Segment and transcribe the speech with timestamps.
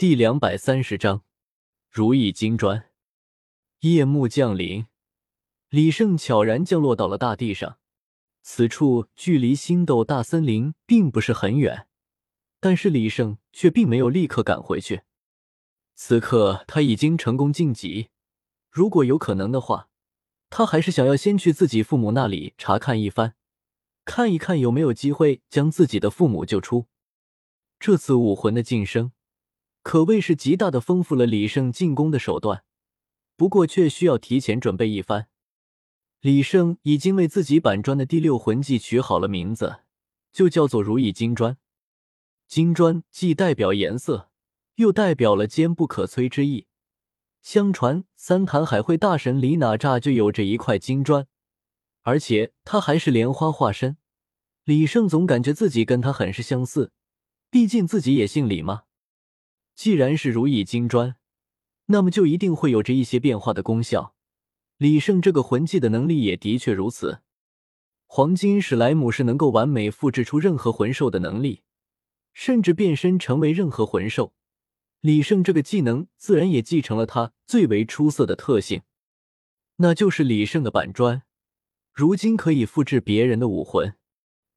[0.00, 1.24] 第两百三十章，
[1.90, 2.88] 如意金砖。
[3.80, 4.86] 夜幕降临，
[5.68, 7.76] 李胜悄然降落到了大地上。
[8.40, 11.86] 此处距离星斗大森林并不是很远，
[12.60, 15.02] 但是李胜却并没有立刻赶回去。
[15.94, 18.08] 此刻他已经成功晋级，
[18.70, 19.90] 如果有可能的话，
[20.48, 23.34] 他还是想要先去自己父母那里查看一番，
[24.06, 26.86] 看一看有没有机会将自己的父母救出。
[27.78, 29.12] 这次武魂的晋升。
[29.82, 32.64] 可谓是极大的丰富了李胜进攻的手段，
[33.36, 35.28] 不过却需要提前准备一番。
[36.20, 39.80] 李胜已经为自己板砖的第六魂技取好了名字，
[40.32, 41.56] 就叫做如意金砖。
[42.46, 44.30] 金砖既代表颜色，
[44.74, 46.66] 又代表了坚不可摧之意。
[47.40, 51.26] 相传三坛海会大神李哪吒就有着一块金砖，
[52.02, 53.96] 而且他还是莲花化身。
[54.64, 56.92] 李胜总感觉自己跟他很是相似，
[57.50, 58.82] 毕竟自己也姓李嘛。
[59.80, 61.16] 既然是如意金砖，
[61.86, 64.14] 那么就一定会有着一些变化的功效。
[64.76, 67.22] 李胜这个魂技的能力也的确如此。
[68.06, 71.62] 黄金史莱姆是能够完美复制出任何魂兽的能力，
[72.34, 74.34] 甚至变身成为任何魂兽。
[75.00, 78.82] 李胜这个技能自然也继承了他最为出色的特性，
[79.76, 81.22] 那就是李胜的板砖，
[81.94, 83.94] 如今可以复制别人的武魂。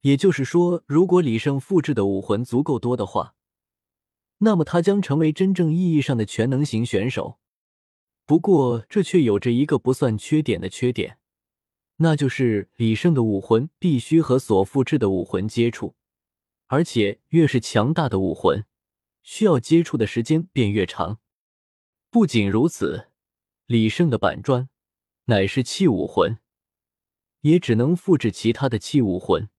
[0.00, 3.34] 也就是说，如果李胜复制的武魂足够多的话。
[4.42, 7.38] 那么他将成为真正意义上的全能型选手，
[8.24, 11.18] 不过这却有着一个不算缺点的缺点，
[11.96, 15.94] 那就是李胜的武魂必须和所复制的武魂接触，
[16.68, 18.64] 而且越是强大的武魂，
[19.22, 21.18] 需要接触的时间便越长。
[22.08, 23.08] 不仅如此，
[23.66, 24.70] 李胜的板砖
[25.26, 26.38] 乃是器武魂，
[27.42, 29.50] 也只能复制其他的器武魂，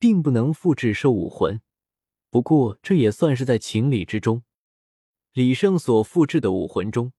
[0.00, 1.60] 并不能复制兽武魂。
[2.32, 4.42] 不过这也算是在情理之中。
[5.34, 7.12] 李胜所复制的武魂中，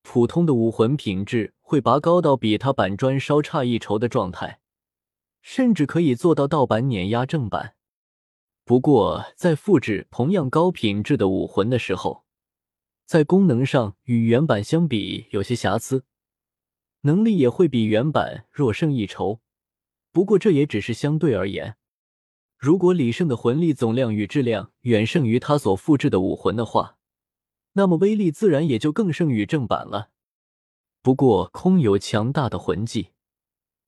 [0.00, 4.60] 普通的武魂品质会拔高到比他板砖稍差一筹的状态，
[5.42, 7.74] 甚至可以做到盗版碾压正版。
[8.64, 12.24] 不过在复制同样高品质的武魂的时候，
[13.04, 16.06] 在功能上与原版相比有些瑕疵，
[17.02, 19.42] 能力也会比原版弱胜一筹。
[20.12, 21.76] 不过这也只是相对而言。
[22.56, 26.96] 如果李胜的魂力总量与质量远胜于他所复制的武魂的话，
[27.74, 30.10] 那么威力自然也就更胜于正版了。
[31.02, 33.10] 不过空有强大的魂技，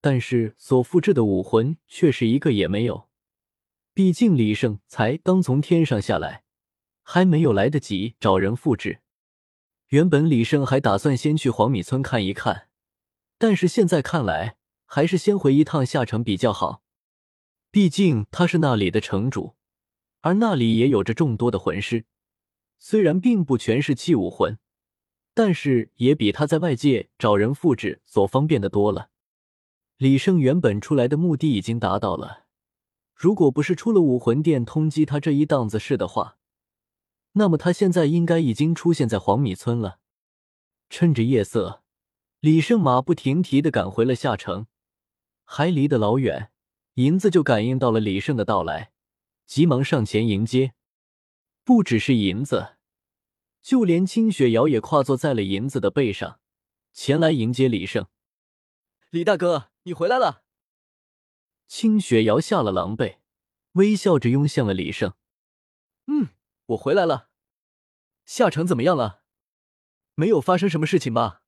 [0.01, 3.09] 但是所复制的武魂却是一个也没有。
[3.95, 6.45] 毕竟李胜才刚从天上下来，
[7.03, 9.01] 还没有来得及找人复制。
[9.89, 12.69] 原本李胜还打算先去黄米村看一看，
[13.39, 16.83] 但是现在看来，还是先回一趟下城比较好。
[17.71, 19.55] 毕竟他是那里的城主，
[20.21, 22.06] 而那里也有着众多的魂师，
[22.79, 24.59] 虽然并不全是器武魂，
[25.34, 29.11] 但是也比他在外界找人复制所方便的多了。
[29.99, 32.47] 李胜原本出来的目的已经达到了，
[33.15, 36.39] 如果不是出了武魂殿通缉他这一档子事的话，
[37.33, 39.99] 那么他现在应该已经出现在黄米村了。
[40.89, 41.83] 趁着夜色，
[42.41, 44.67] 李胜马不停蹄的赶回了下城，
[45.45, 46.51] 还离得老远。
[46.98, 48.91] 银子就感应到了李胜的到来，
[49.47, 50.75] 急忙上前迎接。
[51.62, 52.76] 不只是银子，
[53.62, 56.41] 就连清雪瑶也跨坐在了银子的背上，
[56.92, 58.09] 前来迎接李胜。
[59.10, 60.42] 李大哥，你回来了！
[61.69, 63.19] 清雪瑶下了狼狈，
[63.75, 65.15] 微笑着拥向了李胜。
[66.06, 66.30] 嗯，
[66.66, 67.30] 我回来了。
[68.25, 69.22] 夏城怎么样了？
[70.16, 71.44] 没有发生什么事情吧？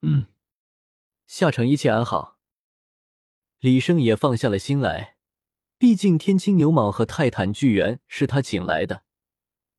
[0.00, 0.26] 嗯，
[1.28, 2.33] 夏城一切安好。
[3.64, 5.16] 李胜也放下了心来，
[5.78, 9.04] 毕竟天青牛蟒和泰坦巨猿是他请来的，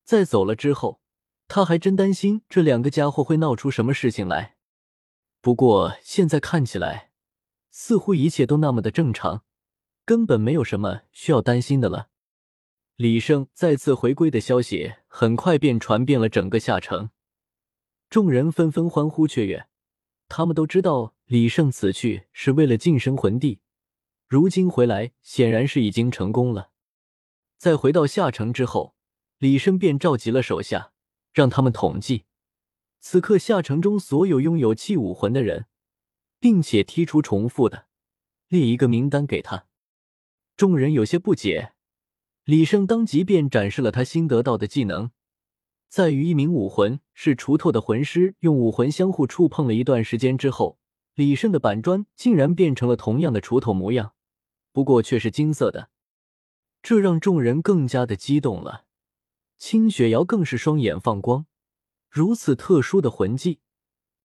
[0.03, 0.99] 在走了之后，
[1.47, 4.55] 他还真担心这两个家伙会闹出什么事情来。
[5.39, 7.11] 不过现在看起来，
[7.69, 9.43] 似乎一切都那么的正常，
[10.03, 12.09] 根本没有什么需要担心的了。
[12.95, 17.11] 李胜再次回归的消息很快便传遍了整个下城，
[18.09, 19.67] 众人纷纷欢呼雀跃，
[20.27, 23.59] 他们都知道李胜此去是为了晋升魂帝。
[24.27, 26.71] 如今回来，显然是已经成功了。
[27.57, 28.95] 在回到下城之后，
[29.37, 30.93] 李胜便召集了手下，
[31.31, 32.25] 让他们统计
[32.99, 35.67] 此刻下城中所有拥有器武魂的人，
[36.39, 37.85] 并且剔除重复的，
[38.47, 39.67] 列一个名单给他。
[40.57, 41.73] 众人有些不解，
[42.45, 45.11] 李胜当即便展示了他新得到的技能，
[45.87, 50.79] 在与一名武魂是锄头的魂师用武魂相互触碰了一段时间之后，
[51.13, 54.13] 李胜的板砖竟然变成了同样的锄头模样。
[54.75, 55.89] 不过却是金色的，
[56.83, 58.83] 这让众人更加的激动了。
[59.57, 61.45] 清雪瑶更是双眼放光，
[62.09, 63.61] 如此特殊的魂技，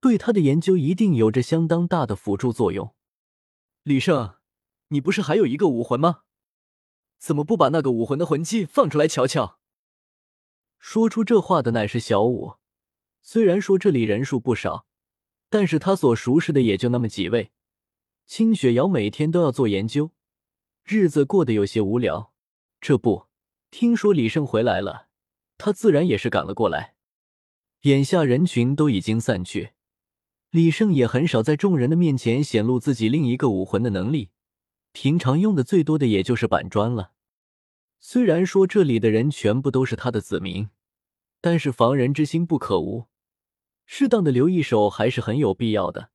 [0.01, 2.93] 对他的研究一定有着相当大的辅助作用。
[3.83, 4.33] 李胜，
[4.89, 6.23] 你不是还有一个武魂吗？
[7.17, 9.57] 怎么不把那个武魂的魂技放出来瞧瞧？
[10.77, 12.55] 说出这话的乃是小舞。
[13.21, 14.85] 虽然说这里人数不少，
[15.49, 17.53] 但是他所熟识的也就那么几位。
[18.25, 20.11] 清雪瑶每天都要做研究，
[20.83, 22.33] 日子过得有些无聊。
[22.79, 23.27] 这不，
[23.69, 25.07] 听说李胜回来了，
[25.57, 26.95] 他自然也是赶了过来。
[27.81, 29.71] 眼下人群都已经散去，
[30.49, 34.29] 李胜也很少在众人的面前显露自己另一个武魂的能力。
[34.91, 37.13] 平常用的最多的也就是板砖了。
[37.99, 40.69] 虽然说这里的人全部都是他的子民，
[41.39, 43.05] 但是防人之心不可无，
[43.85, 46.09] 适当的留一手还是很有必要的。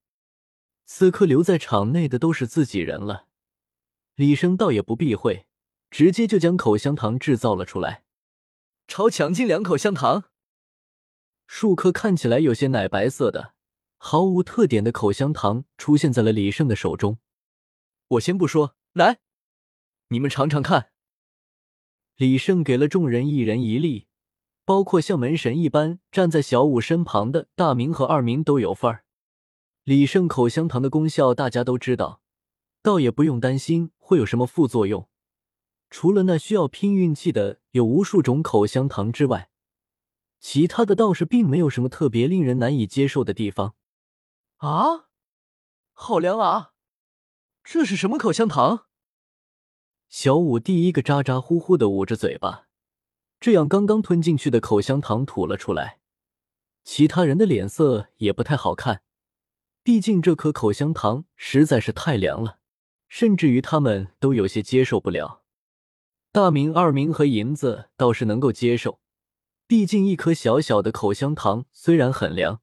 [0.84, 3.26] 此刻留在场内的都是自己人了，
[4.16, 5.46] 李生倒也不避讳，
[5.90, 8.04] 直接就将口香糖制造了出来。
[8.88, 10.24] 超强劲两口香糖，
[11.46, 13.52] 数颗看起来有些奶白色的、
[13.98, 17.18] 毫无特点的口香糖出现在了李胜的手中。
[18.08, 19.18] 我先不说，来，
[20.08, 20.92] 你们尝尝看。
[22.16, 24.06] 李胜给了众人一人一粒，
[24.64, 29.04] 包括像门神一般站在小五身旁的大明和二明都有份儿。
[29.84, 32.22] 李胜口香糖的功效大家都知道，
[32.82, 35.08] 倒也不用担心会有什么副作用。
[35.90, 39.50] 除了那需要拼运气的有无数种口香糖之外，
[40.38, 43.74] 其他的倒是并没有什么特别令人难以接受的地方。
[44.58, 45.08] 啊，
[45.92, 46.72] 好凉啊！
[47.64, 48.86] 这是什么口香糖？
[50.08, 52.68] 小五第一个咋咋呼呼的捂着嘴巴，
[53.40, 55.98] 这样刚刚吞进去的口香糖吐了出来。
[56.84, 59.02] 其他人的脸色也不太好看，
[59.82, 62.60] 毕竟这颗口香糖实在是太凉了，
[63.08, 65.42] 甚至于他们都有些接受不了。
[66.32, 69.00] 大明、二明和银子倒是能够接受，
[69.66, 72.60] 毕竟一颗小小的口香糖虽然很凉，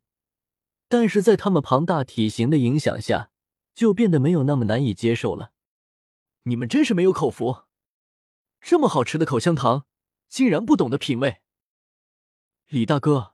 [0.87, 3.31] 但是在他们庞大体型的影响下。
[3.75, 5.51] 就变得没有那么难以接受了。
[6.43, 7.63] 你们真是没有口福，
[8.61, 9.87] 这么好吃的口香糖，
[10.29, 11.41] 竟然不懂得品味。
[12.67, 13.33] 李大哥，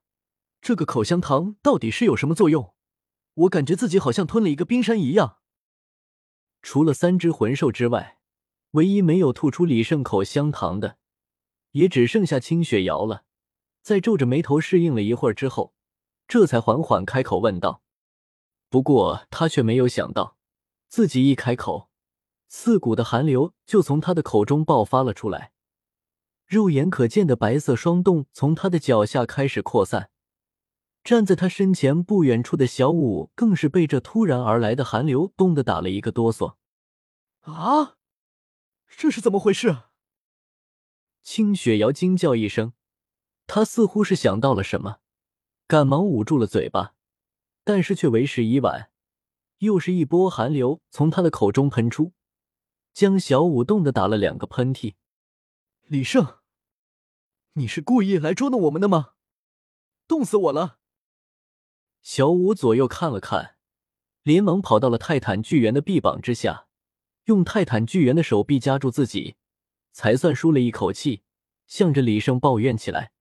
[0.62, 2.74] 这个口香糖到底是有什么作用？
[3.34, 5.38] 我感觉自己好像吞了一个冰山一样。
[6.62, 8.18] 除了三只魂兽之外，
[8.72, 10.98] 唯一没有吐出李胜口香糖的，
[11.72, 13.24] 也只剩下清雪瑶了。
[13.82, 15.74] 在皱着眉头适应了一会儿之后，
[16.28, 17.82] 这才缓缓开口问道。
[18.70, 20.38] 不过他却没有想到，
[20.88, 21.90] 自己一开口，
[22.48, 25.54] 刺骨的寒流就从他的口中爆发了出来。
[26.46, 30.12] 肉眼可见的白色霜冻从他的脚下开始扩散。
[31.10, 36.58] 站在他身前不远处的小五更是被这突然而来的寒流冻得打了一个哆嗦。
[37.40, 37.98] 啊，
[38.88, 39.86] 这是怎么回事？
[41.24, 42.74] 清雪瑶惊叫一声，
[43.48, 45.00] 她似乎是想到了什么，
[45.66, 46.94] 赶忙捂住了嘴巴。
[47.64, 48.92] 但是却为时已晚，
[49.58, 52.14] 又是一波寒流从她的口中喷出，
[52.94, 54.94] 将小五冻得打了两个喷嚏。
[55.88, 56.38] 李胜，
[57.54, 59.14] 你是故意来捉弄我们的吗？
[60.08, 60.78] 冻死我了！
[62.01, 63.56] 小舞左右看了看，
[64.24, 66.68] 连忙跑到了泰坦巨猿的臂膀之下，
[67.25, 69.36] 用泰坦巨猿的手臂夹住自己，
[69.92, 71.24] 才算舒了一口气，
[71.68, 73.12] 向着李胜抱怨起来。